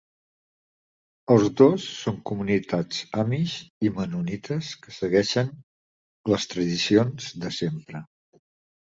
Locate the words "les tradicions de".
6.33-7.53